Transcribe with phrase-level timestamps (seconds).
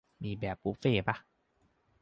[0.23, 1.15] มีแบบบุฟเฟ่ต์ป่ะ?